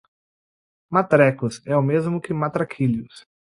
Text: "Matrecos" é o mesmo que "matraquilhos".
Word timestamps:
"Matrecos" 0.93 1.55
é 1.63 1.75
o 1.77 1.83
mesmo 1.91 2.19
que 2.19 2.33
"matraquilhos". 2.33 3.15